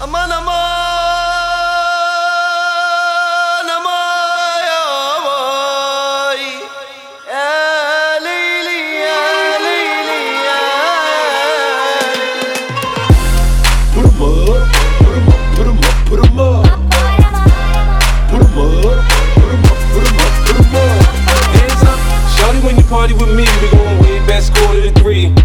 aman 0.00 0.30
aman 0.30 0.46
aman 3.76 4.68
aman 4.86 6.38
ya 7.26 7.50
leyli 8.24 8.78
ya 9.02 9.18
leyli 9.64 10.20
ya 10.46 10.60
Vurma 13.94 14.28
vurma 15.02 15.34
vurma 15.56 15.90
vurma 16.06 16.48
Vurma 18.30 18.66
vurma 18.70 19.74
vurma 19.94 20.24
vurma 20.46 20.84
Hands 21.58 21.82
up, 21.90 21.98
shawty 22.36 22.58
when 22.64 22.74
you 22.76 22.84
party 22.84 23.14
with 23.14 23.32
me 23.34 23.46
We 23.62 23.66
going 23.74 23.98
way 23.98 24.16
back, 24.28 24.42
score 24.42 24.74
to 24.74 24.80
the 24.80 24.92
three. 25.00 25.37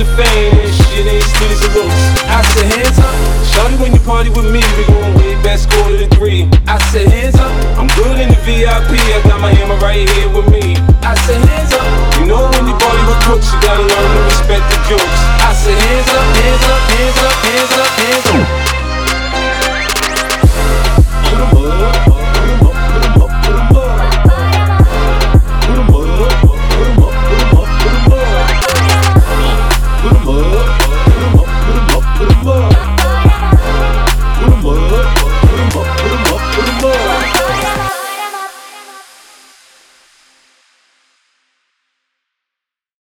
A 0.00 0.04
fame, 0.16 0.54
shit 0.54 1.06
ain't 1.06 1.24
a 1.24 1.68
looks. 1.74 2.02
I 2.30 2.42
said 2.54 2.66
hands 2.72 2.98
up. 2.98 3.14
Shawty, 3.50 3.80
when 3.80 3.92
you 3.92 4.00
party 4.00 4.30
with 4.30 4.46
me, 4.52 4.62
we 4.76 4.84
going 4.86 5.14
way 5.16 5.34
back, 5.42 5.58
score 5.58 5.88
to 5.88 5.96
the 5.96 6.06
three. 6.14 6.48
I 6.66 6.78
said 6.90 7.08
hands 7.08 7.36
up. 7.36 7.50
I'm 7.78 7.88
good 7.98 8.20
in 8.20 8.28
the 8.28 8.38
VIP. 8.46 8.94
I 8.94 9.20
got 9.24 9.40
my 9.40 9.52
hammer 9.52 9.76
right 9.76 10.08
here 10.08 10.28
with 10.30 10.48
me. 10.50 10.76
I 11.02 11.14
said 11.26 11.42
hands 11.48 11.72
up. 11.72 11.97